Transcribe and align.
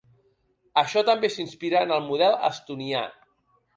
Això 0.83 1.03
també 1.11 1.29
s’inspira 1.35 1.83
en 1.89 1.93
el 1.99 2.03
model 2.09 2.37
estonià. 2.51 3.05